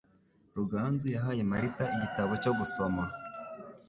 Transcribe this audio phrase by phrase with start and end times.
[0.57, 3.03] Ruganzu yahaye Marita igitabo cyo gusoma.